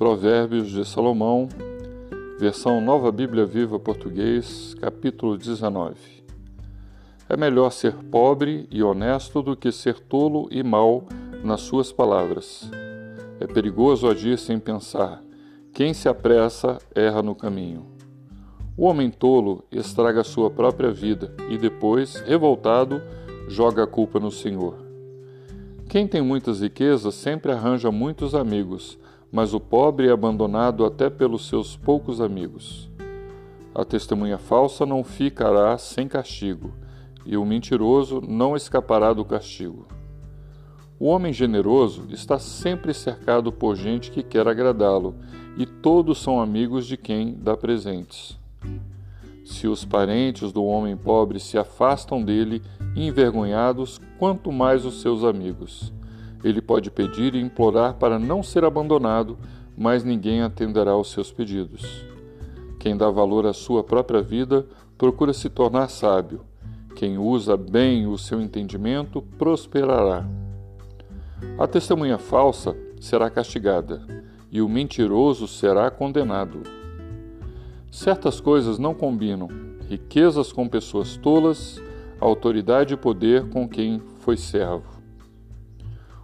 [0.00, 1.46] Provérbios de Salomão,
[2.38, 5.94] versão Nova Bíblia Viva Português, capítulo 19.
[7.28, 11.04] É melhor ser pobre e honesto do que ser tolo e mau
[11.44, 12.70] nas suas palavras.
[13.38, 15.22] É perigoso agir sem pensar.
[15.74, 17.84] Quem se apressa erra no caminho.
[18.78, 23.02] O homem tolo estraga sua própria vida e depois, revoltado,
[23.48, 24.78] joga a culpa no Senhor.
[25.90, 28.98] Quem tem muitas riquezas sempre arranja muitos amigos,
[29.32, 32.90] mas o pobre é abandonado até pelos seus poucos amigos.
[33.74, 36.72] A testemunha falsa não ficará sem castigo,
[37.24, 39.86] e o mentiroso não escapará do castigo.
[40.98, 45.14] O homem generoso está sempre cercado por gente que quer agradá-lo,
[45.56, 48.38] e todos são amigos de quem dá presentes.
[49.44, 52.62] Se os parentes do homem pobre se afastam dele,
[52.94, 55.92] envergonhados, quanto mais os seus amigos.
[56.42, 59.38] Ele pode pedir e implorar para não ser abandonado,
[59.76, 62.04] mas ninguém atenderá aos seus pedidos.
[62.78, 66.40] Quem dá valor à sua própria vida procura se tornar sábio.
[66.96, 70.26] Quem usa bem o seu entendimento prosperará.
[71.58, 74.02] A testemunha falsa será castigada,
[74.50, 76.62] e o mentiroso será condenado.
[77.90, 79.48] Certas coisas não combinam:
[79.88, 81.82] riquezas com pessoas tolas,
[82.20, 84.99] autoridade e poder com quem foi servo.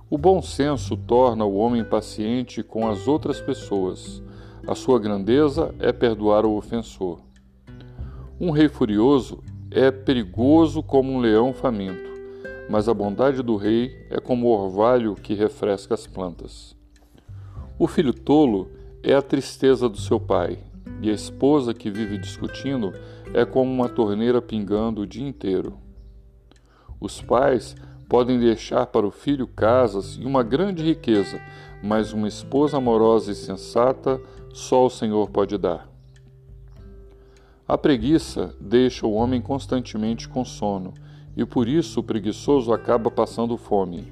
[0.09, 4.23] O bom senso torna o homem paciente com as outras pessoas.
[4.65, 7.19] A sua grandeza é perdoar o ofensor.
[8.39, 12.09] Um rei furioso é perigoso como um leão faminto,
[12.71, 16.77] mas a bondade do rei é como o orvalho que refresca as plantas.
[17.77, 18.71] O filho tolo
[19.03, 20.61] é a tristeza do seu pai,
[21.03, 22.93] e a esposa que vive discutindo
[23.35, 25.77] é como uma torneira pingando o dia inteiro.
[27.01, 27.75] Os pais
[28.09, 31.41] Podem deixar para o filho casas e uma grande riqueza,
[31.83, 34.21] mas uma esposa amorosa e sensata
[34.53, 35.89] só o Senhor pode dar.
[37.67, 40.95] A preguiça deixa o homem constantemente com sono,
[41.37, 44.07] e por isso o preguiçoso acaba passando fome.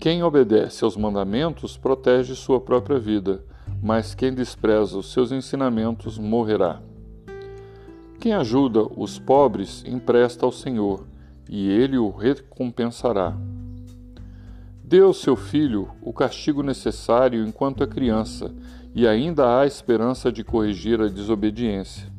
[0.00, 3.44] Quem obedece aos mandamentos protege sua própria vida,
[3.82, 6.80] mas quem despreza os seus ensinamentos morrerá.
[8.18, 11.04] Quem ajuda os pobres empresta ao Senhor
[11.48, 13.36] e ele o recompensará.
[15.02, 18.54] Ao seu filho o castigo necessário enquanto é criança,
[18.94, 22.10] e ainda há esperança de corrigir a desobediência.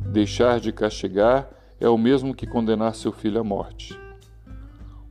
[0.00, 1.48] Deixar de castigar
[1.78, 3.98] é o mesmo que condenar seu filho à morte.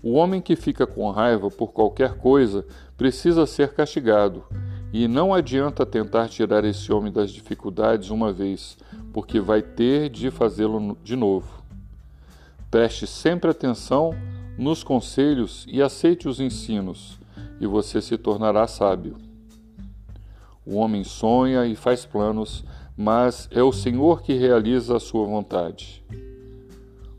[0.02, 2.66] O homem que fica com raiva por qualquer coisa
[2.98, 4.44] precisa ser castigado,
[4.92, 8.78] e não adianta tentar tirar esse homem das dificuldades uma vez,
[9.14, 11.59] porque vai ter de fazê-lo de novo.
[12.72, 14.14] Preste sempre atenção
[14.56, 17.20] nos conselhos e aceite os ensinos,
[17.60, 19.18] e você se tornará sábio.
[20.64, 22.64] O homem sonha e faz planos,
[22.96, 26.06] mas é o Senhor que realiza a sua vontade.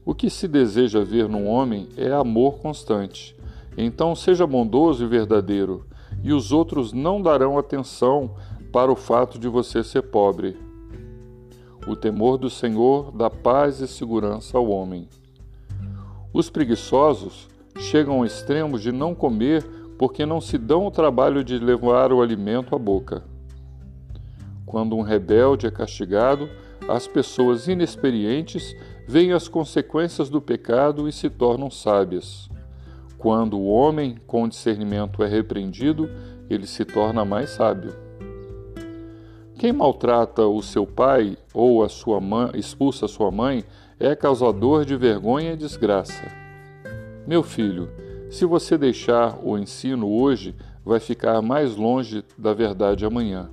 [0.05, 3.35] O que se deseja ver num homem é amor constante.
[3.77, 5.85] Então seja bondoso e verdadeiro,
[6.23, 8.37] e os outros não darão atenção
[8.73, 10.57] para o fato de você ser pobre.
[11.89, 15.09] O temor do Senhor dá paz e segurança ao homem.
[16.33, 17.49] Os preguiçosos
[17.79, 19.65] chegam ao extremo de não comer
[19.99, 23.25] porque não se dão o trabalho de levar o alimento à boca.
[24.65, 26.49] Quando um rebelde é castigado,
[26.89, 28.75] as pessoas inexperientes
[29.07, 32.49] veem as consequências do pecado e se tornam sábias.
[33.19, 36.09] Quando o homem com discernimento é repreendido,
[36.49, 37.93] ele se torna mais sábio.
[39.59, 43.63] Quem maltrata o seu pai ou a sua mãe, expulsa a sua mãe
[44.01, 46.27] é causador de vergonha e desgraça.
[47.27, 47.91] Meu filho,
[48.31, 53.51] se você deixar o ensino hoje, vai ficar mais longe da verdade amanhã.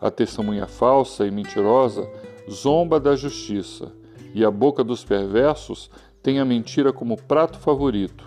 [0.00, 2.08] A testemunha falsa e mentirosa
[2.50, 3.92] zomba da justiça,
[4.34, 5.90] e a boca dos perversos
[6.22, 8.26] tem a mentira como prato favorito.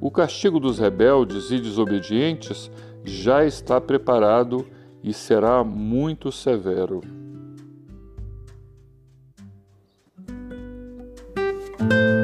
[0.00, 2.70] O castigo dos rebeldes e desobedientes
[3.04, 4.64] já está preparado
[5.04, 7.27] e será muito severo.
[11.90, 12.17] thank you